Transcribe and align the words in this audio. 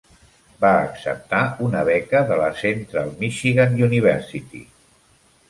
Va 0.63 0.69
acceptar 0.85 1.41
una 1.65 1.83
beca 1.89 2.21
de 2.31 2.39
la 2.41 2.49
Central 2.63 3.13
Michigan 3.21 3.79
University. 3.91 4.65